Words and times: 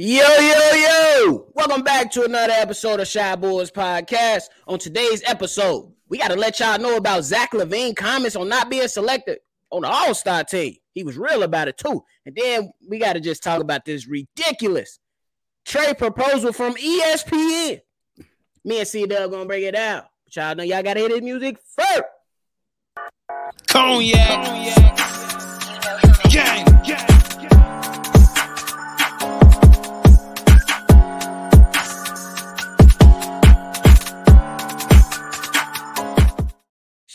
Yo, 0.00 0.22
yo, 0.22 0.70
yo! 0.74 1.46
Welcome 1.54 1.82
back 1.82 2.12
to 2.12 2.22
another 2.22 2.52
episode 2.52 3.00
of 3.00 3.08
Shy 3.08 3.34
Boys 3.34 3.72
Podcast. 3.72 4.44
On 4.68 4.78
today's 4.78 5.24
episode, 5.26 5.92
we 6.08 6.18
got 6.18 6.28
to 6.28 6.36
let 6.36 6.60
y'all 6.60 6.78
know 6.78 6.98
about 6.98 7.24
Zach 7.24 7.50
LaVine 7.50 7.96
comments 7.96 8.36
on 8.36 8.48
not 8.48 8.70
being 8.70 8.86
selected 8.86 9.40
on 9.72 9.82
the 9.82 9.88
All 9.88 10.14
Star 10.14 10.44
team. 10.44 10.76
He 10.94 11.02
was 11.02 11.18
real 11.18 11.42
about 11.42 11.66
it 11.66 11.78
too. 11.78 12.04
And 12.24 12.36
then 12.36 12.70
we 12.88 13.00
got 13.00 13.14
to 13.14 13.20
just 13.20 13.42
talk 13.42 13.60
about 13.60 13.84
this 13.84 14.06
ridiculous 14.06 15.00
trade 15.64 15.98
proposal 15.98 16.52
from 16.52 16.76
ESPN. 16.76 17.80
Me 18.64 18.78
and 18.78 18.86
C 18.86 19.04
Dub 19.04 19.32
gonna 19.32 19.46
break 19.46 19.64
it 19.64 19.72
down. 19.72 20.04
But 20.26 20.36
y'all 20.36 20.54
know 20.54 20.62
y'all 20.62 20.84
gotta 20.84 21.00
hear 21.00 21.08
this 21.08 21.22
music 21.22 21.56
first. 21.76 22.02
Cognac. 23.66 24.76
Gang. 26.30 26.82
Gang. 26.84 27.17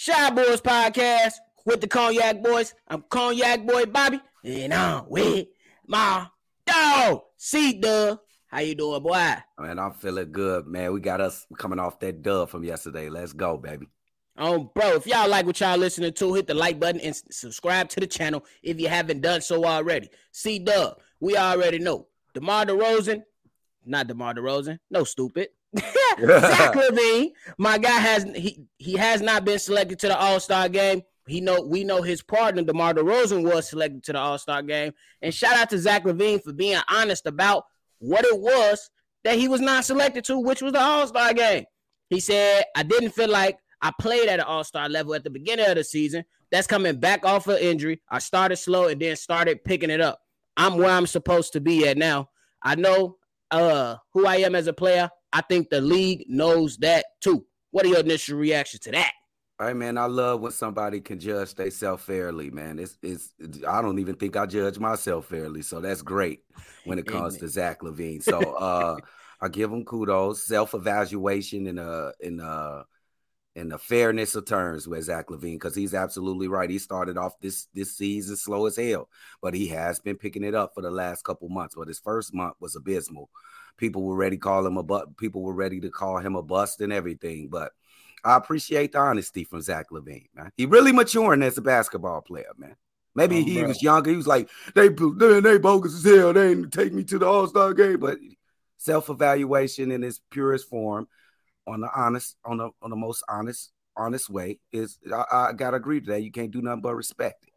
Shy 0.03 0.29
Boys 0.31 0.59
Podcast 0.59 1.35
with 1.65 1.79
the 1.79 1.87
Cognac 1.87 2.43
Boys. 2.43 2.73
I'm 2.89 3.05
Cognac 3.09 3.65
Boy 3.65 3.85
Bobby, 3.85 4.19
and 4.43 4.73
I'm 4.73 5.05
with 5.07 5.47
my 5.87 6.27
dog, 6.65 7.21
C 7.37 7.79
Dub. 7.79 8.19
How 8.47 8.59
you 8.59 8.75
doing, 8.75 9.01
boy? 9.01 9.35
Man, 9.57 9.79
I'm 9.79 9.93
feeling 9.93 10.29
good, 10.33 10.67
man. 10.67 10.91
We 10.91 10.99
got 10.99 11.21
us 11.21 11.47
coming 11.57 11.79
off 11.79 12.01
that 12.01 12.21
dub 12.21 12.49
from 12.49 12.65
yesterday. 12.65 13.07
Let's 13.07 13.31
go, 13.31 13.55
baby. 13.55 13.87
Um, 14.35 14.71
bro, 14.75 14.95
if 14.95 15.07
y'all 15.07 15.29
like 15.29 15.45
what 15.45 15.61
y'all 15.61 15.77
listening 15.77 16.11
to, 16.11 16.33
hit 16.33 16.47
the 16.47 16.53
like 16.53 16.81
button 16.81 16.99
and 16.99 17.15
subscribe 17.31 17.87
to 17.87 18.01
the 18.01 18.07
channel 18.07 18.43
if 18.61 18.81
you 18.81 18.89
haven't 18.89 19.21
done 19.21 19.39
so 19.39 19.63
already. 19.63 20.09
C 20.33 20.59
Dub, 20.59 20.99
we 21.21 21.37
already 21.37 21.79
know. 21.79 22.07
DeMar 22.33 22.65
DeRozan, 22.65 23.23
not 23.85 24.07
DeMar 24.07 24.33
DeRozan, 24.33 24.79
no 24.91 25.05
stupid. 25.05 25.47
Zach 25.77 26.73
LaVine, 26.73 27.31
my 27.57 27.77
guy 27.77 27.89
has 27.99 28.23
he 28.35 28.65
he 28.77 28.93
has 28.93 29.21
not 29.21 29.45
been 29.45 29.59
selected 29.59 29.99
to 29.99 30.07
the 30.07 30.17
All 30.17 30.39
Star 30.39 30.69
game. 30.69 31.01
He 31.27 31.41
know 31.41 31.61
we 31.61 31.83
know 31.83 32.01
his 32.01 32.21
partner 32.21 32.61
DeMar 32.61 32.93
DeRozan 32.93 33.43
was 33.43 33.69
selected 33.69 34.03
to 34.03 34.13
the 34.13 34.19
All 34.19 34.37
Star 34.37 34.61
game. 34.61 34.93
And 35.21 35.33
shout 35.33 35.57
out 35.57 35.69
to 35.71 35.79
Zach 35.79 36.03
LaVine 36.03 36.43
for 36.43 36.53
being 36.53 36.79
honest 36.89 37.25
about 37.25 37.65
what 37.99 38.25
it 38.25 38.39
was 38.39 38.89
that 39.23 39.37
he 39.37 39.47
was 39.47 39.61
not 39.61 39.85
selected 39.85 40.25
to, 40.25 40.37
which 40.37 40.61
was 40.61 40.73
the 40.73 40.81
All 40.81 41.07
Star 41.07 41.33
game. 41.33 41.65
He 42.09 42.19
said, 42.19 42.65
"I 42.75 42.83
didn't 42.83 43.11
feel 43.11 43.29
like 43.29 43.57
I 43.81 43.91
played 43.99 44.29
at 44.29 44.39
an 44.39 44.45
All 44.45 44.63
Star 44.63 44.87
level 44.89 45.13
at 45.13 45.23
the 45.23 45.29
beginning 45.29 45.67
of 45.67 45.75
the 45.75 45.83
season. 45.83 46.23
That's 46.51 46.67
coming 46.67 46.99
back 46.99 47.25
off 47.25 47.47
of 47.47 47.57
injury. 47.57 48.01
I 48.09 48.19
started 48.19 48.57
slow 48.57 48.87
and 48.87 49.01
then 49.01 49.15
started 49.15 49.63
picking 49.63 49.89
it 49.89 50.01
up. 50.01 50.19
I'm 50.55 50.77
where 50.77 50.89
I'm 50.89 51.07
supposed 51.07 51.53
to 51.53 51.61
be 51.61 51.87
at 51.87 51.97
now. 51.97 52.29
I 52.61 52.75
know 52.75 53.17
uh 53.51 53.97
who 54.13 54.25
I 54.25 54.37
am 54.37 54.55
as 54.55 54.67
a 54.67 54.73
player. 54.73 55.09
I 55.33 55.41
think 55.41 55.69
the 55.69 55.81
league 55.81 56.25
knows 56.29 56.77
that 56.77 57.05
too. 57.19 57.45
What 57.71 57.85
are 57.85 57.89
your 57.89 57.99
initial 57.99 58.37
reactions 58.37 58.81
to 58.81 58.91
that? 58.91 59.11
All 59.59 59.67
right, 59.67 59.75
man. 59.75 59.97
I 59.97 60.05
love 60.05 60.41
when 60.41 60.51
somebody 60.51 61.01
can 61.01 61.19
judge 61.19 61.55
themselves 61.55 62.03
fairly, 62.03 62.51
man. 62.51 62.79
It's 62.79 62.97
it's 63.01 63.33
I 63.67 63.81
don't 63.81 63.99
even 63.99 64.15
think 64.15 64.35
I 64.37 64.45
judge 64.45 64.79
myself 64.79 65.25
fairly, 65.27 65.61
so 65.61 65.79
that's 65.79 66.01
great 66.01 66.41
when 66.85 66.99
it 66.99 67.07
comes 67.07 67.35
Amen. 67.35 67.39
to 67.39 67.47
Zach 67.47 67.81
LaVine. 67.81 68.21
So 68.21 68.39
uh 68.57 68.97
I 69.41 69.49
give 69.49 69.71
him 69.71 69.85
kudos, 69.85 70.45
self-evaluation 70.45 71.67
in 71.67 71.79
uh 71.79 72.11
in 72.19 72.39
uh 72.39 72.83
in 73.55 73.69
the 73.69 73.77
fairness 73.77 74.35
of 74.35 74.45
terms 74.45 74.87
with 74.87 75.03
Zach 75.03 75.27
LaVine, 75.27 75.55
because 75.55 75.75
he's 75.75 75.93
absolutely 75.93 76.47
right. 76.47 76.69
He 76.69 76.79
started 76.79 77.17
off 77.17 77.39
this 77.39 77.67
this 77.73 77.95
season 77.95 78.35
slow 78.35 78.65
as 78.65 78.75
hell, 78.75 79.09
but 79.41 79.53
he 79.53 79.67
has 79.67 79.99
been 79.99 80.17
picking 80.17 80.43
it 80.43 80.55
up 80.55 80.73
for 80.73 80.81
the 80.81 80.91
last 80.91 81.23
couple 81.23 81.49
months. 81.49 81.75
But 81.75 81.87
his 81.87 81.99
first 81.99 82.33
month 82.33 82.55
was 82.59 82.75
abysmal. 82.75 83.29
People 83.77 84.03
were 84.03 84.15
ready 84.15 84.37
to 84.37 84.41
call 84.41 84.65
him 84.65 84.77
a 84.77 84.83
but 84.83 85.17
people 85.17 85.41
were 85.41 85.53
ready 85.53 85.79
to 85.81 85.89
call 85.89 86.17
him 86.17 86.35
a 86.35 86.41
bust 86.41 86.81
and 86.81 86.91
everything. 86.91 87.49
But 87.49 87.71
I 88.23 88.37
appreciate 88.37 88.93
the 88.93 88.99
honesty 88.99 89.43
from 89.43 89.61
Zach 89.61 89.89
LaVine, 89.91 90.29
man. 90.33 90.51
He 90.55 90.65
really 90.65 90.91
maturing 90.91 91.43
as 91.43 91.57
a 91.57 91.61
basketball 91.61 92.21
player, 92.21 92.51
man. 92.57 92.75
Maybe 93.15 93.37
Oh, 93.37 93.43
he 93.43 93.63
was 93.63 93.83
younger. 93.83 94.09
He 94.09 94.17
was 94.17 94.27
like, 94.27 94.49
they 94.73 94.87
they, 94.87 95.39
they 95.39 95.57
bogus 95.59 95.93
as 95.93 96.03
hell. 96.03 96.33
They 96.33 96.49
didn't 96.49 96.71
take 96.71 96.93
me 96.93 97.03
to 97.05 97.19
the 97.19 97.27
All 97.27 97.47
Star 97.47 97.73
game. 97.73 97.99
But 97.99 98.17
self 98.77 99.09
evaluation 99.09 99.91
in 99.91 100.03
its 100.03 100.19
purest 100.31 100.69
form, 100.69 101.07
on 101.67 101.81
the 101.81 101.89
honest, 101.95 102.35
on 102.45 102.57
the 102.57 102.69
on 102.81 102.89
the 102.89 102.95
most 102.95 103.23
honest, 103.29 103.71
honest 103.97 104.29
way 104.29 104.59
is. 104.71 104.99
I, 105.11 105.23
I 105.31 105.53
gotta 105.53 105.77
agree 105.77 106.01
to 106.01 106.11
that. 106.11 106.23
You 106.23 106.31
can't 106.31 106.51
do 106.51 106.61
nothing 106.61 106.81
but 106.81 106.95
respect 106.95 107.43
it. 107.43 107.53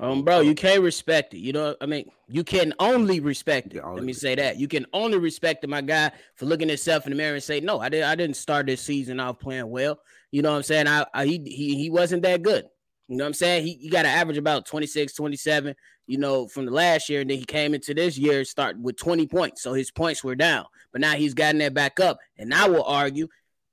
Um, 0.00 0.22
bro, 0.22 0.40
you 0.40 0.54
can't 0.54 0.82
respect 0.82 1.34
it. 1.34 1.38
You 1.38 1.52
know, 1.52 1.76
I 1.80 1.86
mean, 1.86 2.10
you 2.26 2.44
can 2.44 2.72
only 2.78 3.20
respect 3.20 3.74
it. 3.74 3.82
Can 3.82 3.94
Let 3.94 4.04
me 4.04 4.14
say 4.14 4.34
that. 4.34 4.56
You 4.58 4.66
can 4.66 4.86
only 4.94 5.18
respect 5.18 5.62
it, 5.64 5.70
my 5.70 5.82
guy, 5.82 6.10
for 6.36 6.46
looking 6.46 6.68
at 6.68 6.72
himself 6.72 7.06
in 7.06 7.10
the 7.10 7.16
mirror 7.16 7.34
and 7.34 7.42
say, 7.42 7.60
"No, 7.60 7.80
I 7.80 7.88
didn't. 7.88 8.08
I 8.08 8.14
didn't 8.14 8.36
start 8.36 8.66
this 8.66 8.80
season 8.80 9.20
off 9.20 9.38
playing 9.38 9.68
well." 9.68 9.98
You 10.30 10.40
know 10.42 10.50
what 10.50 10.56
I'm 10.56 10.62
saying? 10.62 10.88
I, 10.88 11.04
I 11.12 11.26
he 11.26 11.42
he 11.44 11.76
he 11.76 11.90
wasn't 11.90 12.22
that 12.22 12.42
good. 12.42 12.64
You 13.08 13.16
know 13.16 13.24
what 13.24 13.28
I'm 13.28 13.34
saying? 13.34 13.66
He, 13.66 13.74
he 13.74 13.88
got 13.90 14.02
to 14.02 14.08
average 14.08 14.38
about 14.38 14.66
26, 14.66 15.12
27, 15.12 15.74
you 16.06 16.18
know, 16.18 16.46
from 16.46 16.66
the 16.66 16.72
last 16.72 17.08
year. 17.08 17.20
And 17.20 17.30
then 17.30 17.38
he 17.38 17.44
came 17.44 17.74
into 17.74 17.94
this 17.94 18.16
year 18.16 18.44
start 18.44 18.78
with 18.78 18.96
20 18.96 19.26
points. 19.26 19.62
So 19.62 19.74
his 19.74 19.90
points 19.90 20.24
were 20.24 20.36
down. 20.36 20.66
But 20.92 21.00
now 21.00 21.12
he's 21.12 21.34
gotten 21.34 21.58
that 21.58 21.74
back 21.74 22.00
up. 22.00 22.18
And 22.38 22.54
I 22.54 22.68
will 22.68 22.84
argue 22.84 23.28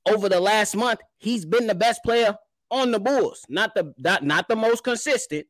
over 0.07 0.29
the 0.29 0.39
last 0.39 0.75
month, 0.75 0.99
he's 1.17 1.45
been 1.45 1.67
the 1.67 1.75
best 1.75 2.01
player 2.03 2.35
on 2.71 2.91
the 2.91 2.99
Bulls. 2.99 3.45
Not 3.49 3.75
the 3.75 3.93
not, 3.97 4.23
not 4.23 4.47
the 4.47 4.55
most 4.55 4.83
consistent. 4.83 5.45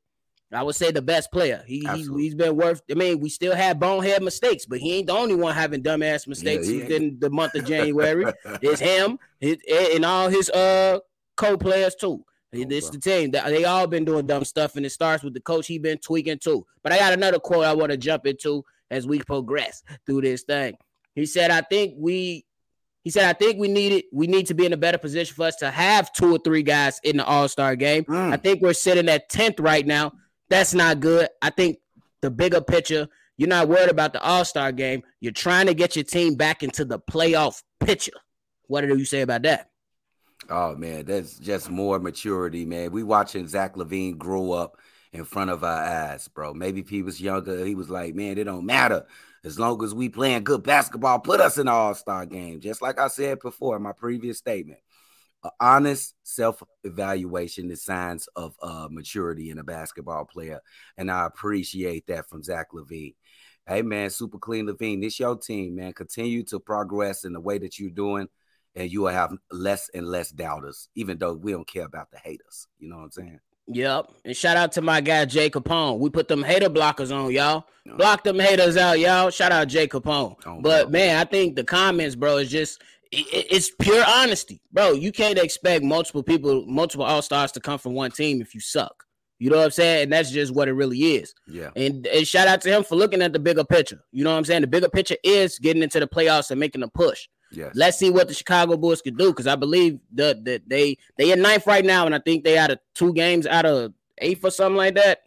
I 0.52 0.64
would 0.64 0.76
say 0.76 0.92
the 0.92 1.02
best 1.02 1.32
player. 1.32 1.64
He, 1.68 1.88
he's, 1.96 2.34
been 2.34 2.56
worth. 2.56 2.82
I 2.90 2.96
mean, 2.96 3.20
we 3.20 3.30
still 3.30 3.56
have 3.56 3.80
bonehead 3.80 4.24
mistakes, 4.24 4.66
but 4.66 4.80
he 4.80 4.96
ain't 4.96 5.08
the 5.08 5.14
only 5.14 5.36
one 5.36 5.54
having 5.54 5.84
dumbass 5.84 6.28
mistakes 6.28 6.68
ain't. 6.68 6.90
in 6.90 7.20
the 7.20 7.30
month 7.30 7.54
of 7.54 7.66
January. 7.66 8.26
It's 8.62 8.82
him 8.82 9.20
his, 9.40 9.58
and 9.70 10.04
all 10.04 10.28
his 10.28 10.50
uh 10.50 11.00
co-players 11.38 11.96
too. 11.96 12.26
This 12.52 12.88
Okay. 12.88 12.98
the 12.98 13.00
team. 13.02 13.32
They 13.32 13.42
they 13.52 13.66
all 13.66 13.86
been 13.86 14.06
doing 14.06 14.26
dumb 14.26 14.44
stuff, 14.44 14.76
and 14.76 14.86
it 14.86 14.90
starts 14.92 15.24
with 15.24 15.34
the 15.36 15.40
coach. 15.42 15.68
He 15.68 15.78
been 15.78 16.00
tweaking 16.00 16.40
too. 16.40 16.66
But 16.84 16.92
I 16.94 16.98
got 16.98 17.14
another 17.14 17.40
quote 17.40 17.66
I 17.66 17.74
want 17.74 17.92
to 17.92 17.98
jump 17.98 18.26
into 18.26 18.66
as 18.90 19.06
we 19.06 19.20
progress 19.20 19.84
through 20.06 20.22
this 20.22 20.44
thing. 20.44 20.76
He 21.16 21.26
said, 21.26 21.52
"I 21.52 21.62
think 21.62 21.94
we." 21.98 22.46
He 23.04 23.12
said, 23.12 23.26
"I 23.26 23.34
think 23.34 23.60
we 23.60 23.68
need 23.68 23.92
it. 23.94 24.06
We 24.12 24.28
need 24.28 24.48
to 24.48 24.54
be 24.54 24.66
in 24.66 24.74
a 24.74 24.78
better 24.78 24.98
position 24.98 25.34
for 25.36 25.46
us 25.46 25.56
to 25.58 25.70
have 25.72 26.12
two 26.14 26.36
or 26.36 26.40
three 26.40 26.64
guys 26.64 27.00
in 27.04 27.18
the 27.18 27.26
All 27.26 27.48
Star 27.48 27.76
game. 27.76 28.04
Mm. 28.06 28.34
I 28.34 28.38
think 28.38 28.62
we're 28.62 28.74
sitting 28.74 29.08
at 29.10 29.30
tenth 29.30 29.60
right 29.60 29.86
now. 29.86 30.14
That's 30.50 30.74
not 30.74 31.00
good. 31.00 31.30
I 31.42 31.52
think 31.52 31.78
the 32.22 32.30
bigger 32.32 32.60
picture, 32.62 33.08
you're 33.38 33.48
not 33.48 33.70
worried 33.70 33.90
about 33.90 34.14
the 34.14 34.22
All 34.22 34.44
Star 34.44 34.72
game. 34.72 35.04
You're 35.22 35.32
trying 35.32 35.68
to 35.68 35.74
get 35.74 35.96
your 35.96 36.04
team 36.04 36.36
back 36.36 36.62
into 36.64 36.84
the 36.84 37.00
playoff 37.00 37.62
picture. 37.80 38.12
What 38.68 38.82
do 38.82 38.98
you 38.98 39.06
say 39.06 39.22
about 39.22 39.44
that? 39.44 39.69
Oh 40.50 40.76
man, 40.76 41.06
that's 41.06 41.38
just 41.38 41.70
more 41.70 42.00
maturity, 42.00 42.66
man. 42.66 42.92
We 42.92 43.04
watching 43.04 43.48
Zach 43.48 43.76
LaVine 43.76 44.18
grow 44.18 44.52
up 44.52 44.78
in 45.14 45.24
front 45.24 45.52
of 45.52 45.64
our 45.64 45.84
eyes, 45.84 46.28
bro. 46.28 46.54
Maybe 46.54 46.84
he 46.88 47.04
was 47.04 47.22
younger, 47.22 47.66
he 47.66 47.76
was 47.76 47.90
like, 47.90 48.16
man, 48.16 48.38
it 48.38 48.46
don't 48.46 48.66
matter. 48.66 49.06
As 49.44 49.60
long 49.60 49.84
as 49.84 49.94
we 49.94 50.10
playing 50.10 50.44
good 50.44 50.64
basketball, 50.64 51.20
put 51.20 51.40
us 51.40 51.58
in 51.58 51.68
the 51.68 51.72
all-star 51.72 52.26
game. 52.26 52.60
Just 52.60 52.82
like 52.82 53.00
I 53.00 53.08
said 53.08 53.40
before 53.40 53.78
in 53.78 53.84
my 53.84 53.94
previous 53.94 54.38
statement. 54.38 54.80
Honest 55.62 56.16
self-evaluation 56.24 57.72
is 57.72 57.86
signs 57.86 58.28
of 58.36 58.56
uh, 58.62 58.90
maturity 58.92 59.52
in 59.52 59.58
a 59.58 59.64
basketball 59.64 60.26
player. 60.26 60.60
And 60.98 61.10
I 61.10 61.26
appreciate 61.26 62.08
that 62.08 62.28
from 62.28 62.44
Zach 62.44 62.74
LaVine. 62.74 63.16
Hey 63.66 63.82
man, 63.82 64.10
super 64.10 64.38
clean 64.38 64.68
LaVine. 64.68 65.00
This 65.02 65.20
your 65.20 65.38
team, 65.38 65.76
man. 65.76 65.94
Continue 65.94 66.44
to 66.46 66.60
progress 66.60 67.24
in 67.24 67.32
the 67.32 67.40
way 67.40 67.58
that 67.60 67.80
you're 67.80 67.90
doing 67.92 68.28
and 68.76 68.92
you 68.92 69.02
will 69.02 69.10
have 69.10 69.34
less 69.52 69.90
and 69.94 70.08
less 70.08 70.32
doubters, 70.32 70.90
even 70.96 71.18
though 71.18 71.34
we 71.34 71.52
don't 71.52 71.68
care 71.68 71.86
about 71.86 72.12
the 72.12 72.18
haters. 72.18 72.68
You 72.80 72.90
know 72.90 72.98
what 72.98 73.04
I'm 73.06 73.12
saying? 73.12 73.40
Yep. 73.72 74.06
And 74.26 74.36
shout 74.36 74.58
out 74.58 74.72
to 74.74 74.82
my 74.82 75.00
guy 75.00 75.26
Jay 75.26 75.50
Capone. 75.50 76.00
We 76.00 76.10
put 76.10 76.28
them 76.28 76.42
hater 76.44 76.70
blockers 76.70 77.16
on, 77.16 77.32
y'all. 77.32 77.66
No. 77.86 77.98
Block 77.98 78.24
them 78.24 78.40
haters 78.40 78.78
out, 78.78 79.00
y'all. 79.00 79.30
Shout 79.30 79.52
out 79.52 79.68
Jay 79.68 79.88
Capone. 79.88 80.36
Oh, 80.46 80.60
but 80.62 80.86
bro. 80.86 80.92
man, 80.92 81.18
I 81.18 81.24
think 81.24 81.56
the 81.56 81.64
comments, 81.64 82.16
bro, 82.16 82.38
is 82.38 82.50
just 82.50 82.82
it, 83.12 83.28
it- 83.34 83.48
it's 83.52 83.70
pure 83.80 84.04
honesty, 84.08 84.62
bro. 84.72 84.94
You 84.94 85.12
can't 85.12 85.38
expect 85.38 85.84
multiple 85.84 86.24
people, 86.24 86.66
multiple 86.68 87.06
all 87.06 87.22
stars 87.22 87.52
to 87.54 87.60
come 87.60 87.78
from 87.78 87.94
one 87.94 88.12
team 88.12 88.42
if 88.42 88.56
you 88.56 88.60
suck. 88.62 89.04
You 89.38 89.50
know 89.50 89.58
what 89.58 89.66
I'm 89.66 89.72
saying? 89.72 90.04
And 90.04 90.12
that's 90.14 90.32
just 90.32 90.54
what 90.54 90.68
it 90.68 90.74
really 90.74 90.98
is. 91.16 91.34
Yeah. 91.48 91.70
And, 91.76 92.06
and 92.08 92.28
shout 92.28 92.48
out 92.50 92.62
to 92.62 92.70
him 92.76 92.84
for 92.84 92.96
looking 92.96 93.22
at 93.22 93.32
the 93.34 93.40
bigger 93.40 93.64
picture. 93.64 94.02
You 94.12 94.24
know 94.26 94.32
what 94.32 94.38
I'm 94.38 94.44
saying? 94.46 94.62
The 94.62 94.68
bigger 94.68 94.90
picture 94.90 95.16
is 95.24 95.60
getting 95.60 95.82
into 95.82 96.00
the 96.00 96.08
playoffs 96.08 96.52
and 96.52 96.60
making 96.60 96.84
a 96.84 96.90
push. 96.90 97.28
Yes. 97.52 97.72
Let's 97.76 97.98
see 97.98 98.10
what 98.10 98.28
the 98.28 98.34
Chicago 98.34 98.78
Bulls 98.78 99.02
could 99.02 99.18
do 99.18 99.30
because 99.32 99.48
I 99.48 99.56
believe 99.56 100.00
that 100.14 100.46
that 100.46 100.68
they 100.70 100.98
they 101.18 101.32
in 101.32 101.42
ninth 101.42 101.66
right 101.68 101.86
now, 101.86 102.06
and 102.06 102.14
I 102.14 102.20
think 102.20 102.44
they 102.44 102.58
out 102.58 102.72
of 102.72 102.80
two 102.94 103.14
games 103.14 103.46
out 103.48 103.66
of 103.66 103.94
eight 104.20 104.40
or 104.44 104.52
something 104.52 104.78
like 104.78 104.96
that. 104.96 105.22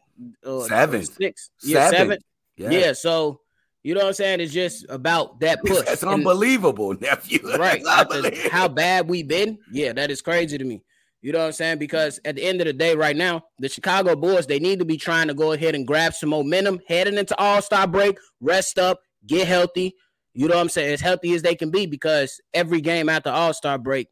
Uh, 0.47 0.61
Seven. 0.63 1.05
six, 1.05 1.51
yeah, 1.63 1.91
Seven. 1.91 2.19
Yeah. 2.57 2.71
Yeah. 2.71 2.93
So 2.93 3.41
you 3.83 3.95
know 3.95 4.01
what 4.03 4.07
I'm 4.09 4.13
saying? 4.15 4.41
It's 4.41 4.53
just 4.53 4.87
about 4.89 5.41
that 5.41 5.61
push. 5.65 5.85
That's 5.85 6.03
And- 6.05 6.13
unbelievable, 6.13 6.95
nephew. 7.01 7.41
right? 7.59 7.83
Unbelievable. 7.85 8.51
how 8.51 8.69
bad 8.69 9.09
we've 9.09 9.27
been, 9.27 9.59
yeah, 9.73 9.93
that 9.93 10.11
is 10.13 10.23
crazy 10.23 10.57
to 10.59 10.65
me. 10.65 10.83
You 11.23 11.33
know 11.33 11.39
what 11.41 11.47
I'm 11.47 11.53
saying? 11.53 11.79
Because 11.79 12.21
at 12.25 12.37
the 12.37 12.43
end 12.45 12.61
of 12.61 12.67
the 12.69 12.73
day, 12.73 12.95
right 12.95 13.17
now, 13.17 13.43
the 13.59 13.69
Chicago 13.69 14.15
Bulls 14.15 14.47
they 14.47 14.61
need 14.61 14.79
to 14.81 14.85
be 14.85 14.97
trying 14.97 15.27
to 15.29 15.35
go 15.35 15.53
ahead 15.53 15.75
and 15.75 15.87
grab 15.87 16.15
some 16.15 16.29
momentum 16.31 16.81
heading 16.87 17.17
into 17.19 17.37
All 17.41 17.61
Star 17.63 17.87
break, 17.89 18.19
rest 18.41 18.79
up, 18.79 19.01
get 19.27 19.49
healthy. 19.49 19.95
You 20.35 20.49
know 20.49 20.55
what 20.55 20.63
I'm 20.63 20.69
saying? 20.69 20.95
As 20.95 21.01
healthy 21.01 21.35
as 21.35 21.43
they 21.43 21.55
can 21.55 21.71
be 21.71 21.87
because 21.87 22.41
every 22.55 22.81
game 22.81 23.09
after 23.09 23.31
All 23.31 23.53
Star 23.53 23.79
break 23.79 24.09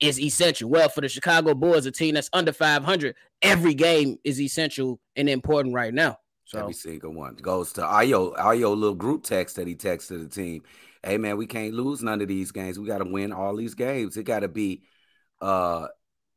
is 0.00 0.20
essential. 0.20 0.68
Well, 0.68 0.88
for 0.88 1.00
the 1.00 1.08
Chicago 1.08 1.54
Bulls, 1.54 1.86
a 1.86 1.90
team 1.90 2.14
that's 2.14 2.28
under 2.32 2.52
500, 2.52 3.14
every 3.42 3.74
game 3.74 4.18
is 4.24 4.40
essential 4.40 5.00
and 5.16 5.28
important 5.28 5.74
right 5.74 5.94
now. 5.94 6.18
So 6.44 6.60
every 6.60 6.74
single 6.74 7.14
one 7.14 7.36
goes 7.36 7.72
to 7.74 7.82
Ayo. 7.82 8.36
Ayo 8.36 8.76
little 8.76 8.94
group 8.94 9.24
text 9.24 9.56
that 9.56 9.66
he 9.66 9.74
texted 9.74 10.22
the 10.22 10.28
team. 10.28 10.62
Hey 11.02 11.16
man, 11.16 11.36
we 11.36 11.46
can't 11.46 11.74
lose 11.74 12.02
none 12.02 12.20
of 12.20 12.28
these 12.28 12.52
games. 12.52 12.78
We 12.78 12.86
got 12.86 12.98
to 12.98 13.10
win 13.10 13.32
all 13.32 13.56
these 13.56 13.74
games. 13.74 14.16
It 14.16 14.24
got 14.24 14.40
to 14.40 14.48
be 14.48 14.82
uh 15.40 15.88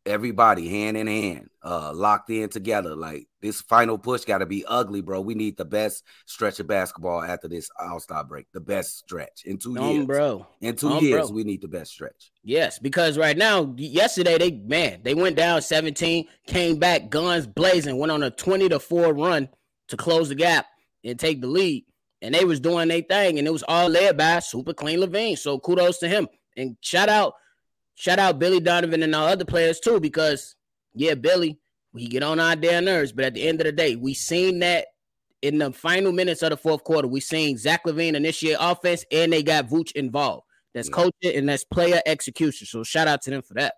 everybody 0.08 0.70
hand 0.70 0.98
in 0.98 1.06
hand, 1.06 1.50
uh, 1.62 1.92
locked 1.94 2.30
in 2.30 2.50
together. 2.50 2.96
Like 2.96 3.28
this 3.42 3.62
final 3.62 3.98
push 3.98 4.24
got 4.24 4.40
to 4.40 4.46
be 4.46 4.66
ugly, 4.66 5.02
bro. 5.02 5.22
We 5.22 5.36
need 5.36 5.58
the 5.58 5.66
best 5.66 6.04
stretch 6.26 6.60
of 6.60 6.68
basketball 6.68 7.22
after 7.22 7.48
this 7.48 7.70
All 7.80 8.00
Star 8.00 8.24
break. 8.24 8.48
The 8.54 8.60
best 8.60 8.98
stretch 8.98 9.44
in 9.46 9.58
two 9.58 9.78
um, 9.78 9.92
years, 9.92 10.06
bro. 10.06 10.48
In 10.62 10.76
two 10.76 10.90
um, 10.90 11.04
years, 11.04 11.28
bro. 11.28 11.36
we 11.36 11.44
need 11.44 11.62
the 11.62 11.68
best 11.68 11.92
stretch. 11.92 12.32
Yes, 12.44 12.80
because 12.80 13.18
right 13.18 13.38
now, 13.38 13.74
yesterday 13.78 14.38
they 14.38 14.52
man 14.52 15.02
they 15.04 15.14
went 15.14 15.36
down 15.36 15.62
17, 15.62 16.28
came 16.48 16.80
back 16.80 17.10
guns 17.10 17.46
blazing, 17.46 17.98
went 17.98 18.12
on 18.12 18.24
a 18.24 18.32
20 18.32 18.70
to 18.70 18.80
four 18.80 19.14
run 19.14 19.50
to 19.90 19.98
close 19.98 20.30
the 20.30 20.36
gap 20.36 20.66
and 21.04 21.20
take 21.20 21.42
the 21.42 21.48
lead. 21.48 21.86
And 22.22 22.34
they 22.34 22.46
was 22.46 22.60
doing 22.60 22.88
their 22.88 23.04
thing, 23.04 23.38
and 23.38 23.48
it 23.48 23.52
was 23.52 23.64
all 23.68 23.90
led 23.90 24.18
by 24.18 24.40
Super 24.40 24.74
Clean 24.74 25.00
LaVine. 25.00 25.38
So 25.38 25.60
kudos 25.60 26.00
to 26.00 26.08
him. 26.08 26.28
And 26.56 26.76
shout 26.82 27.10
out 27.10 27.34
shout 27.98 28.20
out 28.20 28.40
Billy 28.40 28.60
Donovan 28.60 29.04
and 29.04 29.14
our 29.14 29.30
other 29.30 29.46
players 29.46 29.80
too, 29.80 30.00
because 30.00 30.56
yeah, 30.94 31.16
Billy, 31.16 31.60
we 31.94 32.08
get 32.08 32.24
on 32.24 32.40
our 32.40 32.56
damn 32.56 32.86
nerves, 32.86 33.12
but 33.12 33.26
at 33.26 33.34
the 33.34 33.48
end 33.48 33.60
of 33.60 33.66
the 33.66 33.72
day, 33.72 33.96
we 33.96 34.14
seen 34.14 34.60
that 34.60 34.88
in 35.42 35.58
the 35.58 35.72
final 35.72 36.12
minutes 36.12 36.42
of 36.42 36.52
the 36.52 36.58
fourth 36.58 36.84
quarter, 36.84 37.08
we 37.08 37.20
seen 37.20 37.58
Zach 37.58 37.84
LaVine 37.86 38.16
initiate 38.16 38.58
offense 38.60 39.04
and 39.12 39.34
they 39.34 39.44
got 39.44 39.68
Vooch 39.68 39.92
involved. 39.94 40.46
That's 40.74 40.90
yeah. 40.90 40.96
coaching 40.96 41.36
and 41.36 41.50
that's 41.50 41.64
player 41.64 42.02
execution. 42.06 42.68
So 42.68 42.84
shout 42.84 43.08
out 43.08 43.22
to 43.24 43.32
them 43.32 43.42
for 43.42 43.56
that. 43.56 43.76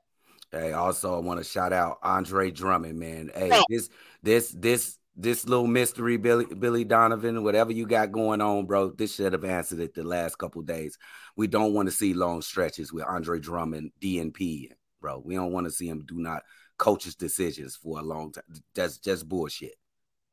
Hey, 0.51 0.73
also 0.73 1.15
I 1.15 1.19
want 1.19 1.39
to 1.39 1.43
shout 1.43 1.73
out 1.73 1.99
Andre 2.03 2.51
Drummond, 2.51 2.99
man. 2.99 3.31
Hey, 3.33 3.49
oh. 3.53 3.63
this 3.69 3.89
this 4.23 4.51
this 4.51 4.97
this 5.21 5.45
little 5.45 5.67
mystery, 5.67 6.17
Billy 6.17 6.45
Billy 6.45 6.83
Donovan, 6.85 7.43
whatever 7.43 7.73
you 7.73 7.85
got 7.85 8.11
going 8.11 8.41
on, 8.41 8.65
bro. 8.65 8.91
This 8.91 9.15
should 9.15 9.33
have 9.33 9.43
answered 9.43 9.79
it 9.79 9.93
the 9.93 10.03
last 10.03 10.37
couple 10.37 10.61
days. 10.61 10.97
We 11.35 11.47
don't 11.47 11.73
want 11.73 11.89
to 11.89 11.95
see 11.95 12.13
long 12.13 12.41
stretches 12.41 12.93
with 12.93 13.03
Andre 13.05 13.39
Drummond, 13.39 13.91
DNP, 14.01 14.69
bro. 15.01 15.21
We 15.23 15.35
don't 15.35 15.51
want 15.51 15.67
to 15.67 15.71
see 15.71 15.87
him 15.87 16.05
do 16.07 16.19
not 16.19 16.43
coaches 16.77 17.15
decisions 17.15 17.75
for 17.75 17.99
a 17.99 18.03
long 18.03 18.31
time. 18.31 18.43
That's 18.73 18.97
just 18.97 19.27
bullshit. 19.27 19.75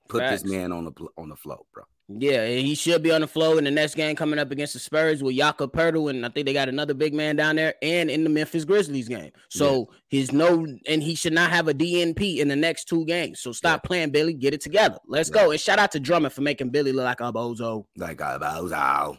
Put 0.08 0.20
Facts. 0.20 0.42
this 0.42 0.52
man 0.52 0.70
on 0.70 0.84
the 0.84 0.92
on 1.16 1.28
the 1.28 1.36
flow, 1.36 1.66
bro. 1.74 1.84
Yeah, 2.08 2.47
he 2.47 2.76
should 2.76 3.03
be 3.03 3.11
on 3.11 3.20
the 3.20 3.26
flow 3.26 3.58
in 3.58 3.64
the 3.64 3.70
next 3.70 3.97
game 3.97 4.14
coming 4.14 4.38
up 4.38 4.53
against 4.53 4.75
the 4.75 4.79
Spurs 4.79 5.25
with 5.25 5.35
Jakob 5.35 5.73
Poeltl, 5.73 6.08
and 6.08 6.25
I 6.25 6.29
think 6.29 6.47
they 6.47 6.53
got 6.53 6.69
another 6.69 6.94
big 6.94 7.12
man 7.12 7.35
down 7.35 7.56
there, 7.56 7.75
and 7.82 8.08
in 8.08 8.23
the 8.23 8.31
Memphis 8.31 8.64
Grizzlies 8.64 9.08
game. 9.08 9.32
So 9.49 9.88
yeah. 9.91 9.97
he's 10.06 10.32
no, 10.32 10.67
and 10.87 11.03
he 11.03 11.17
should 11.17 11.32
not 11.32 11.50
have 11.50 11.67
a 11.67 11.75
DNP 11.75 12.38
in 12.38 12.47
the 12.47 12.55
next 12.55 12.85
two 12.85 13.05
games. 13.06 13.41
So 13.41 13.50
stop 13.50 13.81
yeah. 13.82 13.88
playing 13.88 14.11
Billy, 14.11 14.35
get 14.35 14.55
it 14.55 14.61
together. 14.61 14.99
Let's 15.08 15.31
yeah. 15.31 15.43
go. 15.43 15.50
And 15.50 15.61
shout 15.61 15.81
out 15.81 15.91
to 15.93 16.00
Drummond 16.00 16.32
for 16.32 16.43
making 16.43 16.70
Billy 16.70 16.93
look 16.93 17.06
like 17.06 17.20
a 17.20 17.32
bozo, 17.32 17.87
like 17.97 18.20
a 18.20 18.38
bozo, 18.41 19.19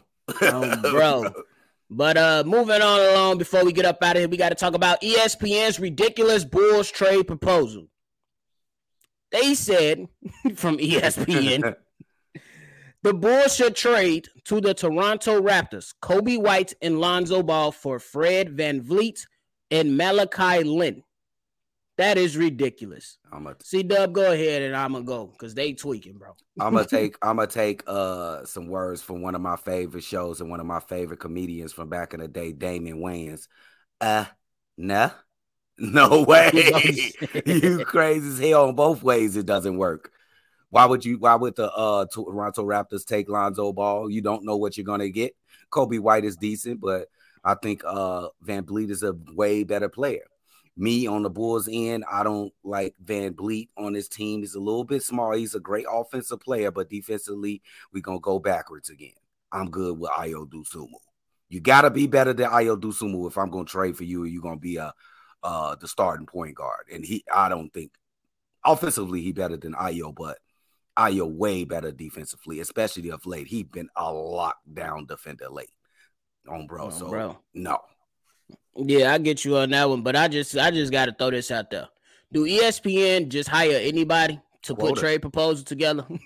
um, 0.50 0.80
bro. 0.80 1.30
But 1.90 2.16
uh 2.16 2.44
moving 2.46 2.82
on 2.82 3.00
along 3.00 3.38
before 3.38 3.64
we 3.64 3.72
get 3.72 3.86
up 3.86 4.02
out 4.02 4.16
of 4.16 4.20
here, 4.20 4.28
we 4.28 4.36
got 4.36 4.50
to 4.50 4.54
talk 4.54 4.74
about 4.74 5.00
ESPN's 5.00 5.80
ridiculous 5.80 6.44
Bulls 6.44 6.90
trade 6.90 7.26
proposal. 7.26 7.86
They 9.30 9.54
said 9.54 10.08
from 10.54 10.78
ESPN 10.78 11.74
The 13.02 13.14
Bulls 13.14 13.54
should 13.54 13.76
trade 13.76 14.28
to 14.44 14.60
the 14.60 14.74
Toronto 14.74 15.40
Raptors 15.40 15.94
Coby 16.02 16.40
White 16.40 16.74
and 16.82 17.00
Lonzo 17.00 17.42
Ball 17.42 17.70
for 17.70 18.00
Fred 18.00 18.50
Van 18.50 18.80
VanVleet 18.82 19.24
and 19.70 19.96
Malachi 19.96 20.64
Flynn. 20.64 21.04
That 21.96 22.16
is 22.16 22.36
ridiculous. 22.36 23.18
I'm 23.32 23.44
gonna 23.44 23.56
C 23.62 23.82
Dub. 23.82 24.12
Go 24.12 24.32
ahead, 24.32 24.62
and 24.62 24.76
I'm 24.76 24.92
gonna 24.92 25.04
go 25.04 25.26
because 25.26 25.54
they 25.54 25.72
tweaking, 25.72 26.14
bro. 26.14 26.32
I'm 26.58 26.74
gonna 26.74 26.86
take. 26.88 27.16
I'm 27.22 27.36
gonna 27.36 27.48
take 27.48 27.82
uh 27.88 28.44
some 28.44 28.68
words 28.68 29.02
from 29.02 29.20
one 29.20 29.34
of 29.34 29.40
my 29.40 29.56
favorite 29.56 30.04
shows 30.04 30.40
and 30.40 30.48
one 30.48 30.60
of 30.60 30.66
my 30.66 30.78
favorite 30.78 31.18
comedians 31.18 31.72
from 31.72 31.88
back 31.88 32.14
in 32.14 32.20
the 32.20 32.28
day, 32.28 32.52
Damon 32.52 33.00
Wayans. 33.00 33.48
Uh, 34.00 34.26
nah, 34.76 35.10
no 35.78 36.22
way. 36.22 36.50
you 37.44 37.84
crazy 37.84 38.28
as 38.28 38.38
hell 38.38 38.68
on 38.68 38.76
both 38.76 39.02
ways. 39.02 39.36
It 39.36 39.46
doesn't 39.46 39.76
work. 39.76 40.12
Why 40.70 40.84
would 40.84 41.04
you? 41.04 41.18
Why 41.18 41.34
would 41.34 41.56
the 41.56 41.72
uh, 41.72 42.06
Toronto 42.12 42.64
Raptors 42.64 43.06
take 43.06 43.28
Lonzo 43.28 43.72
Ball? 43.72 44.10
You 44.10 44.20
don't 44.20 44.44
know 44.44 44.56
what 44.56 44.76
you're 44.76 44.84
gonna 44.84 45.08
get. 45.08 45.34
Coby 45.70 45.98
White 45.98 46.24
is 46.24 46.36
decent, 46.36 46.80
but 46.80 47.08
I 47.44 47.54
think 47.54 47.82
uh, 47.86 48.28
VanVleet 48.44 48.90
is 48.90 49.02
a 49.02 49.14
way 49.34 49.64
better 49.64 49.88
player. 49.88 50.24
Me 50.76 51.06
on 51.06 51.22
the 51.22 51.30
Bulls 51.30 51.68
end, 51.70 52.04
I 52.10 52.22
don't 52.22 52.52
like 52.62 52.94
VanVleet 53.04 53.68
on 53.76 53.94
his 53.94 54.08
team. 54.08 54.40
He's 54.40 54.54
a 54.54 54.60
little 54.60 54.84
bit 54.84 55.02
small. 55.02 55.32
He's 55.32 55.54
a 55.54 55.60
great 55.60 55.86
offensive 55.90 56.40
player, 56.40 56.70
but 56.70 56.88
defensively, 56.88 57.62
we're 57.92 58.02
gonna 58.02 58.20
go 58.20 58.38
backwards 58.38 58.90
again. 58.90 59.14
I'm 59.50 59.70
good 59.70 59.98
with 59.98 60.10
Ayo 60.10 60.46
Dosunmu. 60.46 61.00
You 61.48 61.60
gotta 61.60 61.90
be 61.90 62.06
better 62.06 62.32
than 62.32 62.50
Ayo 62.50 62.78
Dosunmu 62.78 63.26
if 63.26 63.38
I'm 63.38 63.50
gonna 63.50 63.64
trade 63.64 63.96
for 63.96 64.04
you. 64.04 64.24
You're 64.24 64.42
gonna 64.42 64.56
be 64.56 64.76
a 64.76 64.92
uh, 65.42 65.76
the 65.76 65.88
starting 65.88 66.26
point 66.26 66.54
guard, 66.54 66.86
and 66.92 67.04
he. 67.04 67.24
I 67.32 67.48
don't 67.48 67.72
think 67.72 67.92
offensively 68.64 69.22
he 69.22 69.32
better 69.32 69.56
than 69.56 69.72
Ayo, 69.72 70.14
but 70.14 70.38
Ayo 70.98 71.30
way 71.30 71.64
better 71.64 71.92
defensively, 71.92 72.60
especially 72.60 73.10
of 73.10 73.24
late. 73.24 73.46
He's 73.46 73.64
been 73.64 73.88
a 73.96 74.04
lockdown 74.04 75.06
defender 75.06 75.48
late 75.48 75.70
on 76.48 76.66
bro. 76.66 76.86
Oh, 76.86 76.90
so 76.90 77.08
bro. 77.08 77.38
no. 77.54 77.78
Yeah, 78.74 79.12
I 79.12 79.18
get 79.18 79.44
you 79.44 79.56
on 79.56 79.70
that 79.70 79.88
one, 79.88 80.02
but 80.02 80.16
I 80.16 80.28
just 80.28 80.56
I 80.56 80.70
just 80.70 80.92
gotta 80.92 81.14
throw 81.16 81.30
this 81.30 81.50
out 81.50 81.70
there. 81.70 81.88
Do 82.32 82.44
ESPN 82.44 83.28
just 83.28 83.48
hire 83.48 83.78
anybody 83.80 84.40
to 84.62 84.74
Quotas. 84.74 84.90
put 84.90 85.00
trade 85.00 85.22
proposal 85.22 85.64
together? 85.64 86.04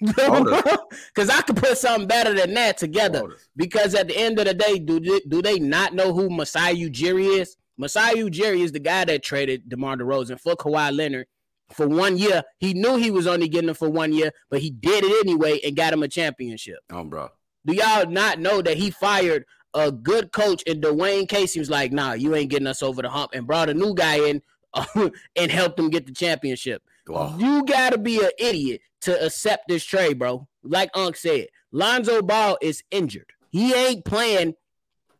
Because 1.15 1.31
I 1.31 1.41
could 1.43 1.57
put 1.57 1.79
something 1.79 2.07
better 2.09 2.35
than 2.35 2.55
that 2.55 2.77
together. 2.77 3.21
Quotas. 3.21 3.49
Because 3.57 3.95
at 3.95 4.09
the 4.09 4.17
end 4.17 4.39
of 4.39 4.47
the 4.47 4.55
day, 4.55 4.79
do 4.79 5.01
they, 5.01 5.21
do 5.29 5.41
they 5.43 5.59
not 5.59 5.95
know 5.95 6.13
who 6.13 6.29
Masai 6.29 6.75
Ujiri 6.75 7.41
is? 7.41 7.57
Masai 7.79 8.15
Ujiri 8.17 8.61
is 8.61 8.73
the 8.73 8.81
guy 8.81 9.05
that 9.05 9.23
traded 9.23 9.69
DeMar 9.69 9.97
DeRozan 9.97 10.39
for 10.39 10.55
Kawhi 10.55 10.95
Leonard 10.95 11.27
for 11.75 11.89
one 11.89 12.19
year. 12.19 12.43
He 12.59 12.75
knew 12.75 12.97
he 12.97 13.11
was 13.11 13.27
only 13.27 13.49
getting 13.49 13.71
it 13.71 13.77
for 13.77 13.89
one 13.89 14.13
year, 14.13 14.33
but 14.51 14.61
he 14.61 14.71
did 14.71 15.05
it 15.05 15.27
anyway 15.27 15.61
and 15.65 15.77
got 15.77 15.93
him 15.93 16.03
a 16.03 16.09
championship. 16.09 16.79
Oh, 16.91 17.05
bro. 17.05 17.29
Do 17.67 17.75
y'all 17.75 18.07
not 18.09 18.41
know 18.41 18.61
that 18.63 18.77
he 18.77 18.91
fired 18.91 19.45
a 19.75 19.91
good 19.91 20.33
coach 20.33 20.63
and 20.67 20.83
Dwane 20.83 21.29
Casey 21.29 21.59
was 21.59 21.71
like, 21.71 21.93
nah, 21.93 22.13
you 22.13 22.35
ain't 22.35 22.51
getting 22.51 22.67
us 22.67 22.83
over 22.83 23.03
the 23.03 23.09
hump 23.09 23.31
and 23.35 23.47
brought 23.47 23.69
a 23.69 23.75
new 23.75 23.95
guy 23.95 24.17
in 24.17 24.43
uh, 24.75 24.85
and 25.37 25.51
helped 25.51 25.79
him 25.79 25.91
get 25.91 26.07
the 26.07 26.13
championship. 26.13 26.83
Wow. 27.09 27.37
You 27.39 27.65
gotta 27.65 27.99
be 27.99 28.19
an 28.19 28.31
idiot 28.39 28.81
to 29.03 29.25
accept 29.25 29.65
this 29.69 29.85
trade, 29.85 30.19
bro. 30.19 30.47
Like 30.63 30.91
Unc 30.95 31.17
said, 31.17 31.49
Lonzo 31.73 32.23
Ball 32.23 32.59
is 32.63 32.83
injured. 32.91 33.33
He 33.51 33.75
ain't 33.75 34.05
playing 34.05 34.55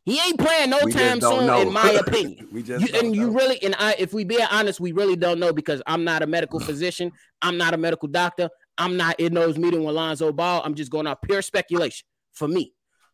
he 0.05 0.19
ain't 0.21 0.39
playing 0.39 0.71
no 0.71 0.81
we 0.85 0.93
time 0.93 1.21
soon, 1.21 1.47
know. 1.47 1.61
in 1.61 1.73
my 1.73 1.91
opinion. 2.07 2.49
we 2.53 2.63
just 2.63 2.93
you, 2.93 2.99
and 2.99 3.15
you 3.15 3.31
really 3.31 3.63
and 3.63 3.75
I, 3.79 3.95
if 3.99 4.13
we 4.13 4.25
be 4.25 4.43
honest, 4.51 4.81
we 4.81 4.93
really 4.93 5.17
don't 5.17 5.39
know 5.39 5.53
because 5.53 5.81
I'm 5.87 6.03
not 6.03 6.23
a 6.23 6.27
medical 6.27 6.59
physician. 6.59 7.13
I'm 7.41 7.57
not 7.57 7.73
a 7.73 7.77
medical 7.77 8.09
doctor. 8.09 8.51
I'm 8.79 8.97
not 8.97 9.21
in 9.21 9.35
those 9.35 9.59
meetings 9.59 9.85
with 9.85 9.95
Lonzo 9.95 10.33
Ball. 10.33 10.63
I'm 10.65 10.75
just 10.75 10.91
going 10.91 11.07
off 11.07 11.19
pure 11.23 11.43
speculation 11.43 12.07
for 12.33 12.49
me. 12.49 12.73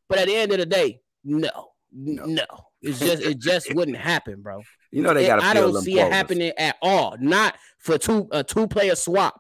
But 0.09 0.19
at 0.19 0.29
the 0.29 0.37
end 0.37 0.53
of 0.53 0.59
the 0.59 0.67
day, 0.67 1.01
no, 1.25 1.51
no, 1.93 2.25
no. 2.25 2.47
it's 2.81 3.01
just 3.01 3.23
it 3.23 3.39
just 3.39 3.75
wouldn't 3.75 3.99
happen, 3.99 4.41
bro. 4.41 4.63
You 4.91 5.03
know 5.03 5.13
they 5.13 5.27
got. 5.27 5.43
I 5.43 5.53
don't 5.53 5.83
see 5.83 6.01
it 6.01 6.11
happening 6.11 6.53
at 6.57 6.77
all. 6.81 7.17
Not 7.21 7.57
for 7.79 7.99
two 7.99 8.29
a 8.33 8.43
two 8.43 8.67
player 8.67 8.95
swap 8.95 9.39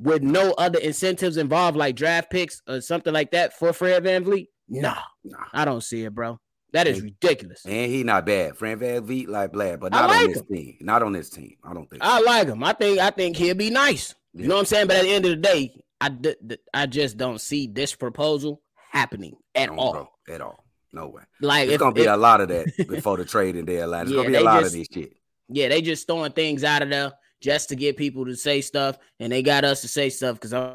with 0.00 0.22
no 0.22 0.52
other 0.52 0.78
incentives 0.78 1.36
involved, 1.36 1.76
like 1.76 1.96
draft 1.96 2.30
picks 2.30 2.62
or 2.66 2.80
something 2.80 3.12
like 3.12 3.32
that 3.32 3.58
for 3.58 3.74
Fred 3.74 4.04
VanVleet. 4.04 4.46
Nah, 4.70 4.96
nah, 5.24 5.44
I 5.52 5.66
don't 5.66 5.82
see 5.82 6.04
it, 6.04 6.14
bro. 6.14 6.38
That 6.72 6.86
is 6.86 7.00
ridiculous. 7.00 7.64
And 7.64 7.90
he 7.90 8.04
not 8.04 8.26
bad. 8.26 8.56
Fran 8.56 8.78
VanVleet 8.78 9.28
like 9.28 9.52
bad, 9.52 9.80
but 9.80 9.92
not 9.92 10.08
like 10.08 10.20
on 10.20 10.28
this 10.28 10.40
him. 10.40 10.46
team. 10.46 10.76
Not 10.80 11.02
on 11.02 11.12
this 11.12 11.30
team. 11.30 11.56
I 11.64 11.72
don't 11.72 11.88
think. 11.88 12.02
I 12.02 12.20
like 12.20 12.48
him. 12.48 12.62
I 12.62 12.72
think. 12.74 12.98
I 12.98 13.10
think 13.10 13.36
he'll 13.36 13.54
be 13.54 13.70
nice. 13.70 14.14
Yeah. 14.34 14.42
You 14.42 14.48
know 14.48 14.56
what 14.56 14.60
I'm 14.60 14.66
saying? 14.66 14.86
But 14.86 14.96
at 14.96 15.02
the 15.02 15.10
end 15.10 15.24
of 15.24 15.30
the 15.30 15.36
day, 15.36 15.82
I 16.00 16.08
d- 16.10 16.36
d- 16.46 16.58
I 16.74 16.86
just 16.86 17.16
don't 17.16 17.40
see 17.40 17.66
this 17.66 17.94
proposal 17.94 18.60
happening 18.90 19.36
at 19.54 19.70
all. 19.70 19.92
Bro, 19.92 20.08
at 20.34 20.40
all. 20.42 20.64
No 20.92 21.08
way. 21.08 21.22
Like 21.40 21.68
it's 21.68 21.78
gonna 21.78 21.94
be 21.94 22.04
a 22.04 22.16
lot 22.16 22.40
of 22.40 22.48
that 22.48 22.66
before 22.88 23.16
the 23.16 23.24
trade 23.24 23.56
in 23.56 23.66
there. 23.66 23.86
Like 23.86 24.02
it's 24.02 24.10
yeah, 24.10 24.16
gonna 24.16 24.28
be 24.28 24.34
a 24.34 24.40
lot 24.40 24.60
just, 24.60 24.74
of 24.74 24.78
this 24.78 24.88
shit. 24.92 25.12
Yeah, 25.48 25.68
they 25.68 25.80
just 25.82 26.06
throwing 26.06 26.32
things 26.32 26.64
out 26.64 26.82
of 26.82 26.90
there 26.90 27.12
just 27.40 27.70
to 27.70 27.76
get 27.76 27.96
people 27.96 28.26
to 28.26 28.36
say 28.36 28.60
stuff, 28.60 28.98
and 29.20 29.32
they 29.32 29.42
got 29.42 29.64
us 29.64 29.82
to 29.82 29.88
say 29.88 30.10
stuff 30.10 30.36
because 30.36 30.52
I'm 30.52 30.74